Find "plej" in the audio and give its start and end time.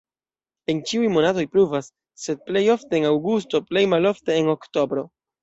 2.49-2.65, 3.69-3.85